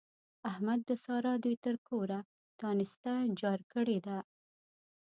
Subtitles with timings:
[0.51, 2.19] احمد د سارا دوی تر کوره
[2.61, 4.17] تانسته جار کړې ده.